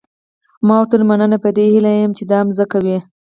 ما 0.67 0.75
ورته 0.79 0.93
وویل 0.95 1.09
مننه 1.09 1.37
په 1.43 1.49
دې 1.55 1.65
هیله 1.73 1.91
یم 1.93 2.11
چې 2.17 2.23
دا 2.31 2.39
مځکه 2.47 2.77
وي. 2.85 2.97